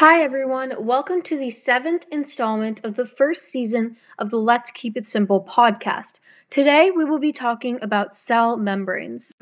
Hi, 0.00 0.22
everyone. 0.22 0.74
Welcome 0.78 1.22
to 1.22 1.38
the 1.38 1.48
seventh 1.48 2.04
installment 2.12 2.84
of 2.84 2.96
the 2.96 3.06
first 3.06 3.44
season 3.44 3.96
of 4.18 4.28
the 4.28 4.36
Let's 4.36 4.70
Keep 4.70 4.94
It 4.94 5.06
Simple 5.06 5.42
podcast. 5.42 6.20
Today, 6.50 6.90
we 6.90 7.02
will 7.02 7.18
be 7.18 7.32
talking 7.32 7.78
about 7.80 8.14
cell 8.14 8.58
membranes. 8.58 9.32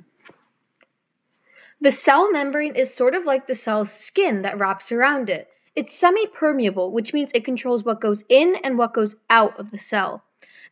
The 1.81 1.91
cell 1.91 2.31
membrane 2.31 2.77
is 2.77 2.95
sort 2.95 3.17
of 3.17 3.25
like 3.25 3.49
the 3.49 3.57
cell's 3.57 3.93
skin 3.93 4.43
that 4.43 4.57
wraps 4.57 4.93
around 4.93 5.29
it. 5.29 5.49
It's 5.75 5.93
semi 5.93 6.29
permeable, 6.29 6.93
which 6.93 7.13
means 7.13 7.33
it 7.33 7.45
controls 7.45 7.83
what 7.83 8.01
goes 8.01 8.23
in 8.29 8.55
and 8.63 8.79
what 8.79 8.95
goes 8.95 9.17
out 9.29 9.59
of 9.59 9.73
the 9.73 9.79
cell. 9.81 10.23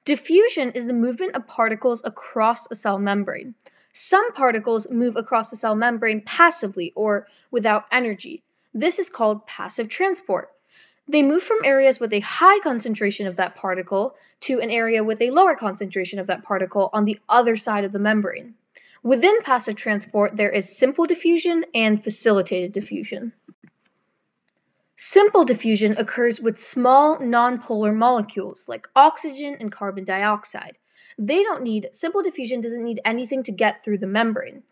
Diffusion 0.05 0.71
is 0.77 0.87
the 0.87 0.93
movement 0.93 1.35
of 1.35 1.49
particles 1.49 2.03
across 2.05 2.71
a 2.71 2.77
cell 2.77 3.01
membrane. 3.01 3.57
Some 3.93 4.33
particles 4.33 4.89
move 4.93 5.17
across 5.17 5.51
the 5.51 5.57
cell 5.57 5.75
membrane 5.75 6.21
passively 6.21 6.93
or 6.95 7.27
without 7.51 7.87
energy. 7.91 8.45
This 8.75 8.98
is 8.98 9.11
called 9.11 9.46
passive 9.46 9.89
transport. 9.89 10.50
They 11.07 11.22
move 11.22 11.43
from 11.43 11.58
areas 11.64 12.00
with 12.00 12.12
a 12.12 12.21
high 12.21 12.61
concentration 12.61 13.26
of 13.26 13.36
that 13.36 13.54
particle 13.54 14.14
to 14.40 14.61
an 14.61 14.71
area 14.71 15.04
with 15.04 15.21
a 15.21 15.31
lower 15.31 15.54
concentration 15.54 16.18
of 16.18 16.26
that 16.29 16.45
particle 16.45 16.89
on 16.93 17.04
the 17.04 17.18
other 17.29 17.57
side 17.57 17.85
of 17.85 17.93
the 17.93 17.98
membrane. 17.98 18.54
Within 19.03 19.43
passive 19.43 19.76
transport, 19.76 20.36
there 20.36 20.50
is 20.50 20.76
simple 20.76 21.07
diffusion 21.07 21.64
and 21.75 22.03
facilitated 22.03 22.72
diffusion. 22.72 23.32
Simple 24.95 25.45
diffusion 25.45 25.96
occurs 25.98 26.40
with 26.40 26.59
small 26.59 27.18
nonpolar 27.18 27.95
molecules 27.95 28.68
like 28.68 28.86
oxygen 28.95 29.57
and 29.59 29.73
carbon 29.73 30.04
dioxide. 30.04 30.79
They 31.18 31.43
don't 31.43 31.64
need, 31.64 31.89
simple 31.93 32.23
diffusion 32.23 32.61
doesn't 32.61 32.84
need 32.84 33.00
anything 33.05 33.42
to 33.42 33.53
get 33.53 33.83
through 33.83 33.98
the 33.98 34.06
membrane. 34.06 34.62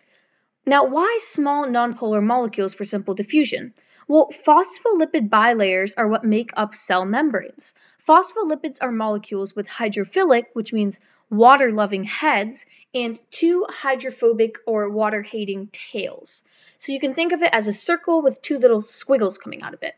Now, 0.71 0.85
why 0.85 1.19
small 1.21 1.67
nonpolar 1.67 2.23
molecules 2.23 2.75
for 2.75 2.85
simple 2.85 3.13
diffusion? 3.13 3.75
Well, 4.07 4.31
phospholipid 4.31 5.29
bilayers 5.29 5.95
are 5.99 6.07
what 6.07 6.23
make 6.23 6.53
up 6.57 6.77
cell 6.77 7.05
membranes. 7.05 7.75
Phospholipids 7.99 8.79
are 8.81 8.93
molecules 8.93 9.57
with 9.57 9.69
hydrophilic, 9.69 10.45
which 10.53 10.73
means 10.73 11.01
water 11.29 11.73
loving 11.73 12.05
heads, 12.05 12.67
and 12.95 13.19
two 13.33 13.67
hydrophobic 13.69 14.59
or 14.65 14.89
water 14.89 15.23
hating 15.23 15.71
tails. 15.73 16.45
So 16.77 16.93
you 16.93 17.01
can 17.01 17.15
think 17.15 17.33
of 17.33 17.43
it 17.43 17.51
as 17.53 17.67
a 17.67 17.73
circle 17.73 18.23
with 18.23 18.41
two 18.41 18.57
little 18.57 18.83
squiggles 18.83 19.39
coming 19.39 19.63
out 19.63 19.75
of 19.75 19.83
it. 19.83 19.97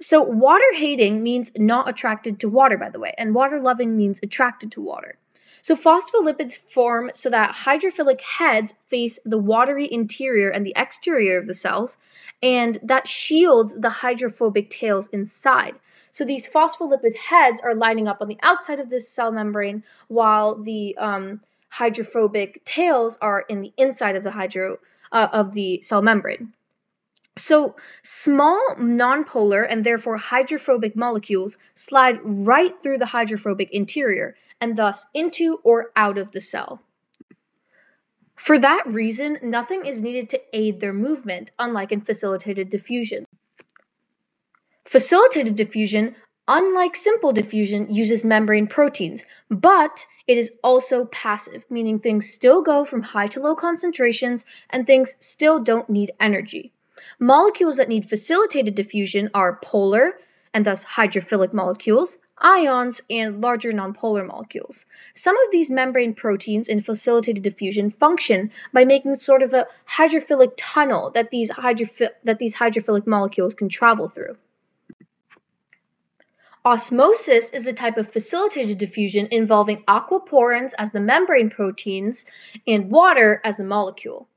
So, 0.00 0.22
water 0.22 0.72
hating 0.74 1.22
means 1.22 1.52
not 1.58 1.86
attracted 1.86 2.40
to 2.40 2.48
water, 2.48 2.78
by 2.78 2.88
the 2.88 2.98
way, 2.98 3.12
and 3.18 3.34
water 3.34 3.60
loving 3.60 3.94
means 3.94 4.20
attracted 4.22 4.72
to 4.72 4.80
water. 4.80 5.18
So 5.60 5.76
phospholipids 5.76 6.56
form 6.56 7.10
so 7.14 7.28
that 7.30 7.56
hydrophilic 7.66 8.20
heads 8.20 8.74
face 8.88 9.18
the 9.24 9.38
watery 9.38 9.88
interior 9.92 10.48
and 10.48 10.64
the 10.64 10.74
exterior 10.76 11.38
of 11.38 11.46
the 11.46 11.54
cells, 11.54 11.98
and 12.42 12.78
that 12.82 13.06
shields 13.06 13.78
the 13.78 13.90
hydrophobic 13.90 14.70
tails 14.70 15.08
inside. 15.08 15.74
So 16.10 16.24
these 16.24 16.48
phospholipid 16.48 17.16
heads 17.16 17.60
are 17.62 17.74
lining 17.74 18.06
up 18.08 18.20
on 18.20 18.28
the 18.28 18.38
outside 18.42 18.80
of 18.80 18.90
this 18.90 19.08
cell 19.08 19.32
membrane, 19.32 19.82
while 20.08 20.54
the 20.54 20.96
um, 20.98 21.40
hydrophobic 21.70 22.64
tails 22.64 23.18
are 23.22 23.44
in 23.48 23.62
the 23.62 23.72
inside 23.76 24.16
of 24.16 24.24
the 24.24 24.32
hydro 24.32 24.78
uh, 25.10 25.28
of 25.32 25.52
the 25.52 25.80
cell 25.82 26.02
membrane. 26.02 26.52
So, 27.36 27.76
small 28.02 28.60
nonpolar 28.76 29.66
and 29.68 29.84
therefore 29.84 30.18
hydrophobic 30.18 30.94
molecules 30.94 31.56
slide 31.72 32.18
right 32.22 32.74
through 32.82 32.98
the 32.98 33.06
hydrophobic 33.06 33.70
interior 33.72 34.36
and 34.60 34.76
thus 34.76 35.06
into 35.14 35.60
or 35.64 35.90
out 35.96 36.18
of 36.18 36.32
the 36.32 36.40
cell. 36.40 36.82
For 38.36 38.58
that 38.58 38.82
reason, 38.86 39.38
nothing 39.42 39.86
is 39.86 40.02
needed 40.02 40.28
to 40.30 40.40
aid 40.52 40.80
their 40.80 40.92
movement, 40.92 41.52
unlike 41.58 41.92
in 41.92 42.00
facilitated 42.00 42.68
diffusion. 42.68 43.24
Facilitated 44.84 45.54
diffusion, 45.54 46.16
unlike 46.48 46.96
simple 46.96 47.32
diffusion, 47.32 47.92
uses 47.92 48.24
membrane 48.24 48.66
proteins, 48.66 49.24
but 49.48 50.06
it 50.26 50.36
is 50.36 50.52
also 50.62 51.06
passive, 51.06 51.64
meaning 51.70 51.98
things 51.98 52.28
still 52.28 52.62
go 52.62 52.84
from 52.84 53.02
high 53.02 53.28
to 53.28 53.40
low 53.40 53.54
concentrations 53.54 54.44
and 54.68 54.86
things 54.86 55.16
still 55.18 55.58
don't 55.58 55.88
need 55.88 56.10
energy. 56.20 56.72
Molecules 57.18 57.76
that 57.76 57.88
need 57.88 58.08
facilitated 58.08 58.74
diffusion 58.74 59.30
are 59.34 59.58
polar, 59.62 60.18
and 60.54 60.66
thus 60.66 60.84
hydrophilic 60.84 61.52
molecules, 61.52 62.18
ions, 62.38 63.00
and 63.08 63.40
larger 63.40 63.72
nonpolar 63.72 64.26
molecules. 64.26 64.86
Some 65.14 65.36
of 65.36 65.50
these 65.50 65.70
membrane 65.70 66.14
proteins 66.14 66.68
in 66.68 66.80
facilitated 66.80 67.42
diffusion 67.42 67.90
function 67.90 68.50
by 68.72 68.84
making 68.84 69.14
sort 69.14 69.42
of 69.42 69.54
a 69.54 69.66
hydrophilic 69.96 70.52
tunnel 70.56 71.10
that 71.10 71.30
these, 71.30 71.50
hydrophi- 71.50 72.10
that 72.24 72.38
these 72.38 72.56
hydrophilic 72.56 73.06
molecules 73.06 73.54
can 73.54 73.68
travel 73.68 74.08
through. 74.08 74.36
Osmosis 76.64 77.50
is 77.50 77.66
a 77.66 77.72
type 77.72 77.96
of 77.96 78.12
facilitated 78.12 78.78
diffusion 78.78 79.26
involving 79.32 79.82
aquaporins 79.84 80.72
as 80.78 80.92
the 80.92 81.00
membrane 81.00 81.50
proteins 81.50 82.24
and 82.68 82.88
water 82.88 83.40
as 83.42 83.56
the 83.56 83.64
molecule. 83.64 84.28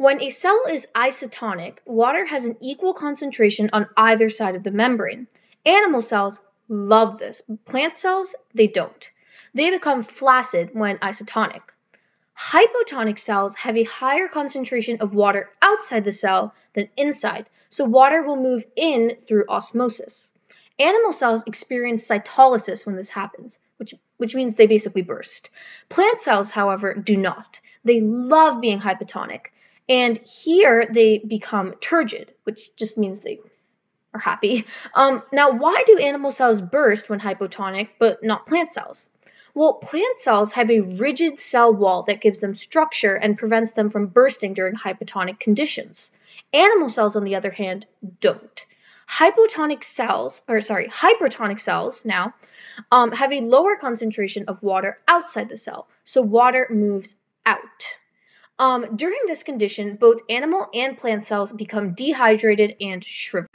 When 0.00 0.22
a 0.22 0.30
cell 0.30 0.62
is 0.66 0.88
isotonic, 0.96 1.80
water 1.84 2.24
has 2.24 2.46
an 2.46 2.56
equal 2.58 2.94
concentration 2.94 3.68
on 3.70 3.86
either 3.98 4.30
side 4.30 4.56
of 4.56 4.62
the 4.62 4.70
membrane. 4.70 5.26
Animal 5.66 6.00
cells 6.00 6.40
love 6.70 7.18
this. 7.18 7.42
Plant 7.66 7.98
cells, 7.98 8.34
they 8.54 8.66
don't. 8.66 9.10
They 9.52 9.68
become 9.68 10.02
flaccid 10.02 10.70
when 10.72 10.96
isotonic. 11.00 11.60
Hypotonic 12.50 13.18
cells 13.18 13.56
have 13.56 13.76
a 13.76 13.84
higher 13.84 14.26
concentration 14.26 14.96
of 15.02 15.14
water 15.14 15.50
outside 15.60 16.04
the 16.04 16.12
cell 16.12 16.54
than 16.72 16.88
inside, 16.96 17.50
so 17.68 17.84
water 17.84 18.22
will 18.22 18.36
move 18.36 18.64
in 18.76 19.18
through 19.28 19.44
osmosis. 19.50 20.32
Animal 20.78 21.12
cells 21.12 21.44
experience 21.46 22.08
cytolysis 22.08 22.86
when 22.86 22.96
this 22.96 23.10
happens, 23.10 23.58
which, 23.76 23.92
which 24.16 24.34
means 24.34 24.54
they 24.54 24.66
basically 24.66 25.02
burst. 25.02 25.50
Plant 25.90 26.22
cells, 26.22 26.52
however, 26.52 26.94
do 26.94 27.18
not. 27.18 27.60
They 27.84 28.00
love 28.00 28.62
being 28.62 28.80
hypotonic. 28.80 29.48
And 29.90 30.18
here 30.18 30.86
they 30.88 31.18
become 31.18 31.74
turgid, 31.80 32.32
which 32.44 32.70
just 32.76 32.96
means 32.96 33.20
they 33.20 33.40
are 34.14 34.20
happy. 34.20 34.64
Um, 34.94 35.22
now, 35.32 35.50
why 35.50 35.82
do 35.84 35.98
animal 35.98 36.30
cells 36.30 36.60
burst 36.60 37.10
when 37.10 37.20
hypotonic, 37.20 37.90
but 37.98 38.22
not 38.22 38.46
plant 38.46 38.72
cells? 38.72 39.10
Well, 39.52 39.74
plant 39.74 40.20
cells 40.20 40.52
have 40.52 40.70
a 40.70 40.80
rigid 40.80 41.40
cell 41.40 41.72
wall 41.72 42.04
that 42.04 42.20
gives 42.20 42.38
them 42.40 42.54
structure 42.54 43.16
and 43.16 43.36
prevents 43.36 43.72
them 43.72 43.90
from 43.90 44.06
bursting 44.06 44.54
during 44.54 44.76
hypotonic 44.76 45.40
conditions. 45.40 46.12
Animal 46.52 46.88
cells, 46.88 47.16
on 47.16 47.24
the 47.24 47.34
other 47.34 47.50
hand, 47.50 47.86
don't. 48.20 48.64
Hypotonic 49.18 49.82
cells, 49.82 50.42
or 50.46 50.60
sorry, 50.60 50.86
hypertonic 50.86 51.58
cells 51.58 52.04
now, 52.04 52.34
um, 52.92 53.12
have 53.12 53.32
a 53.32 53.40
lower 53.40 53.74
concentration 53.74 54.44
of 54.46 54.62
water 54.62 54.98
outside 55.08 55.48
the 55.48 55.56
cell, 55.56 55.88
so 56.04 56.22
water 56.22 56.68
moves 56.70 57.16
out. 57.44 57.98
Um, 58.60 58.94
during 58.94 59.20
this 59.26 59.42
condition, 59.42 59.96
both 59.96 60.20
animal 60.28 60.68
and 60.74 60.96
plant 60.96 61.24
cells 61.24 61.50
become 61.50 61.94
dehydrated 61.94 62.76
and 62.78 63.02
shriveled. 63.02 63.48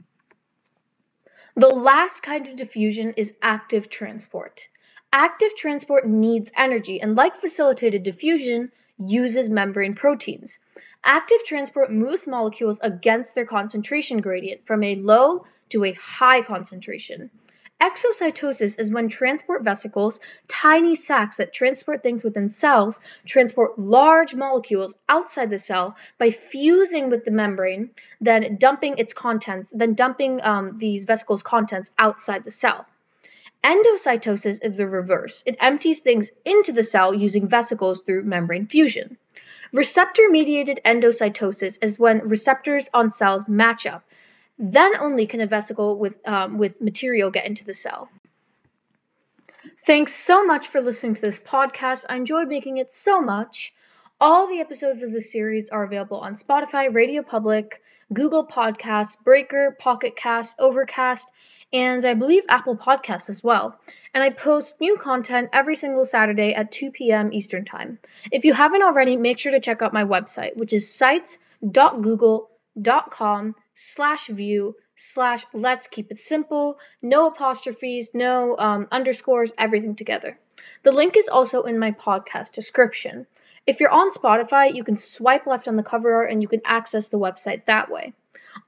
The 1.55 1.69
last 1.69 2.23
kind 2.23 2.47
of 2.47 2.55
diffusion 2.55 3.13
is 3.15 3.35
active 3.39 3.87
transport. 3.87 4.67
Active 5.13 5.55
transport 5.55 6.07
needs 6.07 6.51
energy 6.57 6.99
and, 6.99 7.15
like 7.15 7.35
facilitated 7.35 8.01
diffusion, 8.01 8.71
uses 8.97 9.47
membrane 9.47 9.93
proteins. 9.93 10.57
Active 11.03 11.43
transport 11.45 11.93
moves 11.93 12.27
molecules 12.27 12.79
against 12.81 13.35
their 13.35 13.45
concentration 13.45 14.21
gradient 14.21 14.65
from 14.65 14.83
a 14.83 14.95
low 14.95 15.45
to 15.69 15.83
a 15.83 15.93
high 15.93 16.41
concentration. 16.41 17.29
Exocytosis 17.81 18.79
is 18.79 18.89
when 18.89 19.09
transport 19.09 19.63
vesicles, 19.63 20.19
tiny 20.47 20.95
sacs 20.95 21.37
that 21.37 21.53
transport 21.53 22.01
things 22.01 22.23
within 22.23 22.47
cells, 22.47 23.01
transport 23.25 23.77
large 23.77 24.33
molecules 24.33 24.95
outside 25.09 25.49
the 25.49 25.59
cell 25.59 25.95
by 26.17 26.29
fusing 26.29 27.09
with 27.09 27.25
the 27.25 27.31
membrane, 27.31 27.89
then 28.21 28.55
dumping 28.57 28.97
its 28.97 29.11
contents, 29.11 29.71
then 29.75 29.93
dumping 29.93 30.41
um, 30.41 30.77
these 30.77 31.03
vesicles' 31.03 31.43
contents 31.43 31.91
outside 31.97 32.45
the 32.45 32.51
cell. 32.51 32.85
Endocytosis 33.61 34.63
is 34.63 34.77
the 34.77 34.87
reverse. 34.87 35.43
It 35.45 35.57
empties 35.59 35.99
things 35.99 36.31
into 36.45 36.71
the 36.71 36.83
cell 36.83 37.13
using 37.13 37.47
vesicles 37.47 37.99
through 37.99 38.23
membrane 38.23 38.67
fusion. 38.67 39.17
Receptor 39.73 40.29
mediated 40.29 40.79
endocytosis 40.85 41.77
is 41.83 41.99
when 41.99 42.25
receptors 42.27 42.89
on 42.93 43.09
cells 43.09 43.47
match 43.47 43.85
up, 43.85 44.05
then 44.57 44.93
only 44.99 45.25
can 45.25 45.41
a 45.41 45.47
vesicle 45.47 45.97
with, 45.97 46.19
um, 46.27 46.57
with 46.57 46.81
material 46.81 47.31
get 47.31 47.45
into 47.45 47.65
the 47.65 47.73
cell. 47.73 48.09
Thanks 49.85 50.13
so 50.13 50.43
much 50.43 50.67
for 50.67 50.81
listening 50.81 51.13
to 51.15 51.21
this 51.21 51.39
podcast. 51.39 52.05
I 52.09 52.15
enjoyed 52.15 52.47
making 52.47 52.77
it 52.77 52.93
so 52.93 53.21
much. 53.21 53.73
All 54.19 54.47
the 54.47 54.59
episodes 54.59 55.03
of 55.03 55.11
this 55.11 55.31
series 55.31 55.69
are 55.69 55.83
available 55.83 56.17
on 56.17 56.33
Spotify, 56.35 56.91
Radio 56.93 57.21
Public, 57.21 57.81
Google 58.13 58.47
Podcasts, 58.47 59.21
Breaker, 59.21 59.75
Pocket 59.77 60.15
Cast, 60.15 60.55
Overcast, 60.59 61.29
and 61.73 62.05
I 62.05 62.13
believe 62.13 62.43
Apple 62.47 62.77
Podcasts 62.77 63.29
as 63.29 63.43
well. 63.43 63.77
And 64.13 64.23
I 64.23 64.29
post 64.29 64.79
new 64.79 64.95
content 64.95 65.49
every 65.51 65.75
single 65.75 66.05
Saturday 66.05 66.53
at 66.53 66.71
2 66.71 66.91
p.m. 66.91 67.33
Eastern 67.33 67.65
Time. 67.65 67.99
If 68.31 68.45
you 68.45 68.53
haven't 68.53 68.83
already, 68.83 69.17
make 69.17 69.39
sure 69.39 69.51
to 69.51 69.59
check 69.59 69.81
out 69.81 69.91
my 69.91 70.05
website, 70.05 70.55
which 70.55 70.71
is 70.71 70.89
sites.google.com 70.93 73.55
slash 73.75 74.27
view 74.27 74.75
slash 74.95 75.45
let's 75.53 75.85
keep 75.85 76.09
it 76.09 76.19
simple. 76.19 76.79
No 77.01 77.27
apostrophes, 77.27 78.11
no 78.13 78.57
um, 78.57 78.87
underscores, 78.91 79.53
everything 79.57 79.95
together. 79.95 80.39
The 80.83 80.91
link 80.91 81.15
is 81.15 81.27
also 81.27 81.63
in 81.63 81.77
my 81.77 81.91
podcast 81.91 82.53
description. 82.53 83.27
If 83.67 83.79
you're 83.79 83.91
on 83.91 84.09
Spotify, 84.09 84.73
you 84.73 84.83
can 84.83 84.95
swipe 84.95 85.45
left 85.45 85.67
on 85.67 85.75
the 85.75 85.83
cover 85.83 86.13
art 86.13 86.31
and 86.31 86.41
you 86.41 86.47
can 86.47 86.61
access 86.65 87.09
the 87.09 87.19
website 87.19 87.65
that 87.65 87.91
way. 87.91 88.13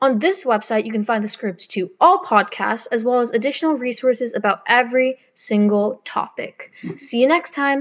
On 0.02 0.20
this 0.20 0.44
website, 0.44 0.86
you 0.86 0.92
can 0.92 1.04
find 1.04 1.24
the 1.24 1.30
scripts 1.30 1.66
to 1.68 1.92
all 2.02 2.20
podcasts 2.20 2.88
as 2.92 3.04
well 3.04 3.20
as 3.20 3.32
additional 3.32 3.76
resources 3.76 4.34
about 4.34 4.62
every 4.68 5.18
single 5.34 6.02
topic. 6.04 6.72
See 6.96 7.22
you 7.22 7.28
next 7.28 7.54
time. 7.54 7.76